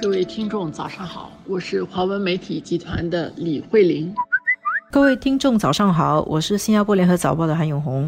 [0.00, 4.14] 各位听众，早上好，我是华文媒体集团的李慧玲。
[4.90, 8.06] 各位听众，早上好，我是新加坡联合早报的韩永红。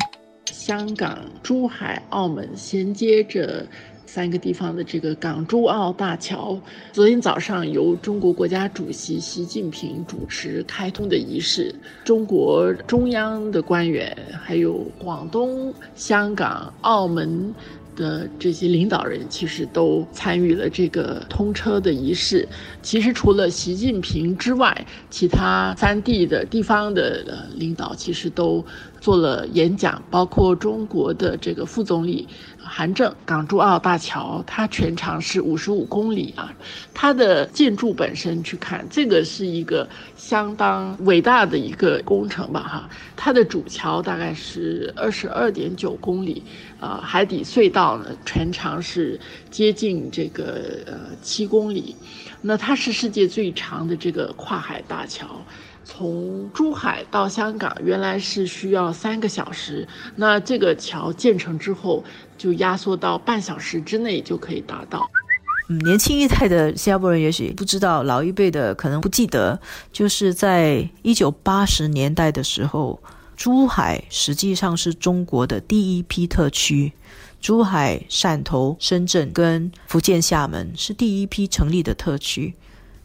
[0.51, 3.67] 香港、珠海、澳门衔接着
[4.06, 6.58] 三个地方的这个港珠澳大桥，
[6.92, 11.74] 昨天早上由中国国家主席习近平主持开通的仪式，
[12.04, 17.55] 中国中央的官员，还有广东、香港、澳门。
[17.97, 22.49] 的这些领导人其实都参与了这个通车的仪式。
[22.83, 28.65] 其实除了习近平之外，其他三地的地方的呃领导其实都
[29.01, 32.29] 做了演讲，包括中国的这个副总理。
[32.65, 36.55] 韩正港珠澳大桥，它全长是五十五公里啊。
[36.95, 42.61] 它的建筑本身去看，这个是一个相当伟大的一个工程吧？
[42.61, 46.41] 哈，它的主桥大概是二十二点九公里，
[46.79, 49.19] 啊，海底隧道呢全长是
[49.51, 51.95] 接近这个呃七公里。
[52.41, 55.27] 那它是世界最长的这个跨海大桥。
[55.85, 62.05] 从珠海到香港原来是需要三个小时，那这个桥建成之后，
[62.39, 65.11] 就压缩到半小时之内就可以达到。
[65.69, 69.61] 嗯，年轻一代的新加坡人也许不知道，老一辈的可能不记得，
[69.92, 73.02] 就是在一九八十年代的时候，
[73.36, 76.92] 珠海实际上是中国的第一批特区，
[77.42, 82.54] 珠海、汕头、深圳跟福建厦门是第一批成立的特区。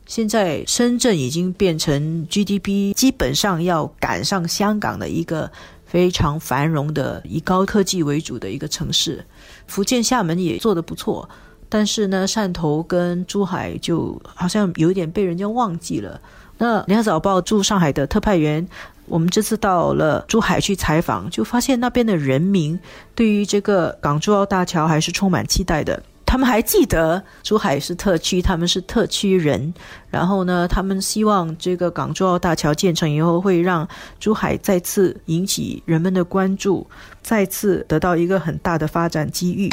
[0.06, 5.52] 现在深圳已经变成 GDP 基本上要赶上香港的一个
[5.86, 9.26] 非常繁荣的以高科技为主的一个城市，
[9.66, 11.28] 福建厦门也做得不错，
[11.68, 16.22] 但是呢，汕头跟珠海就好像有一点被人家忘记了。
[16.60, 18.68] 那联合早报驻上海的特派员，
[19.08, 22.80] 我们这次到了珠海去采访，就发现那边的人民
[23.16, 26.04] 对于这个港珠澳大桥还是充满期待的。
[26.26, 29.74] 他们还记得珠海是特区，他们是特区人。
[30.10, 33.88] 然后呢，他们希望这个港珠澳大桥建成以后，会让
[34.20, 36.86] 珠海再次引起人们的关注，
[37.22, 39.70] 再次得到一个很大的发展机遇。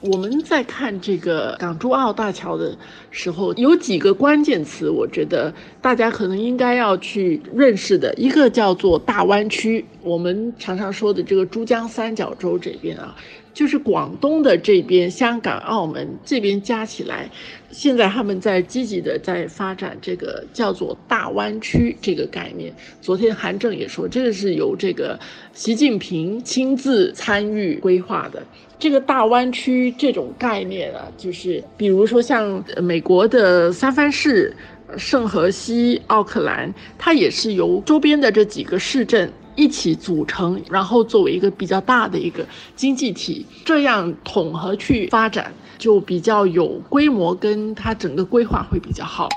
[0.00, 2.74] 我们在看这个港珠澳大桥的
[3.10, 5.52] 时候，有几个关键词，我觉得
[5.82, 8.14] 大家可能应该要去认识的。
[8.14, 13.14] 一个叫做大湾区，我们常常说的这个珠江三角洲这边啊。
[13.52, 17.28] 就是广东的这边，香港、澳门这边加起来，
[17.70, 22.72] 现在他们在积极的在发展这个叫做大湾区这个概念。
[23.02, 25.18] 昨天韩正也说，这个是由这个
[25.52, 28.40] 习近平亲自参与规划的。
[28.80, 34.52] 这个大湾区这种概念啊，就是比如说像美国的三藩市、
[34.96, 39.30] 圣荷西、奥克兰，它也是由周边的这几个市镇。
[39.56, 42.46] 一起组成，然后作为一个比较大的一个
[42.76, 49.28] 经济体，这样统合去发展，就比较有规模，跟它整个规划会比较好。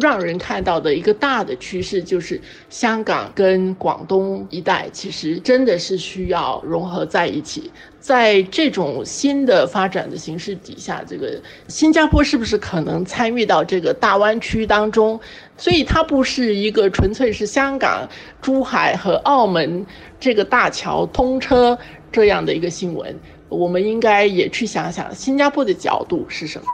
[0.00, 7.70] 让人看到的一个大的趋势就是，香港跟广东一带其实真的是需要融合在一起。
[8.00, 15.20] 在这种新的发展的形势底下，这个新加坡是不是可能参与到这个大湾区当中？
[15.56, 18.08] 所以它不是一个纯粹是香港、
[18.40, 19.86] 珠海和澳门
[20.18, 21.78] 这个大桥通车
[22.10, 23.14] 这样的一个新闻。
[23.48, 26.64] 我们应该也去想想新加坡的角度是什么。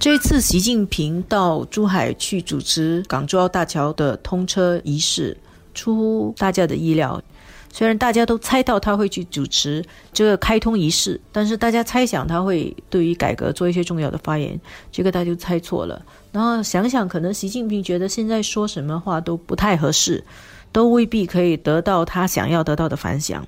[0.00, 5.36] 这次习近平到珠海去主持港珠澳大桥的通车仪式，
[5.74, 7.22] 出乎大家的意料。
[7.70, 14.58] 虽然大家都猜到他会去主持这个开通仪式，但是大家猜想他会对于改革做一些重要的发言，
[14.90, 16.00] 这个大家就猜错了。
[16.32, 20.24] 然后想想，可能习近平觉得现在说什么话都不太合适，
[20.72, 23.46] 都未必可以得到他想要得到的反响。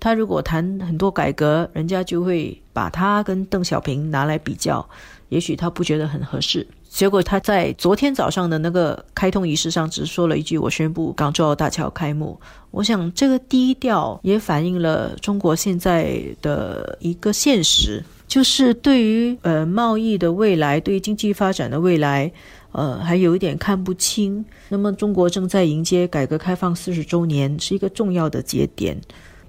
[0.00, 4.84] 他如果谈很多改革，人家就会把他跟邓小平拿来比较。
[5.28, 12.36] 也许他不觉得很合适，结果他在昨天早上的那个开通仪式上只说了一句：“我宣布港珠澳大桥开幕。”
[12.72, 22.32] 我想这个低调也反映了中国现在的一个现实，就是对于呃贸易的未来，对于经济发展的未来，
[22.72, 24.44] 呃还有一点看不清。
[24.68, 29.00] 那么中国正在迎接改革开放四十周年，是一个重要的节点，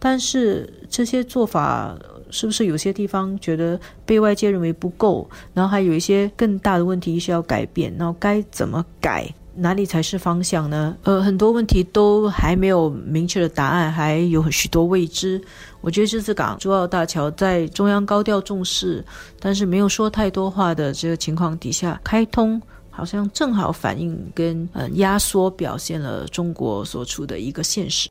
[0.01, 1.95] 但是这些做法。
[2.33, 10.95] 是不是有些地方觉得被外界认为不够，然后还有一些更大的问题需要改变，然后该怎么改，哪里才是方向呢？
[11.03, 15.41] 呃，很多问题都还没有明确的答案，还有许多未知。
[15.81, 19.03] 我觉得这次港珠澳大桥在中央高调重视，
[19.37, 28.09] 但是没有说太多话的这个情况底下开通，好像正好反映跟呃压缩表现了中国所处的一个现实。